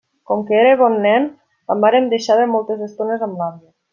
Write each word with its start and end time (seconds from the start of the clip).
Com 0.29 0.39
que 0.45 0.55
era 0.59 0.71
bon 0.79 0.95
nen, 1.03 1.27
la 1.73 1.77
mare 1.83 2.01
em 2.05 2.09
deixava 2.15 2.49
moltes 2.57 2.83
estones 2.89 3.29
amb 3.29 3.41
l'àvia. 3.43 3.71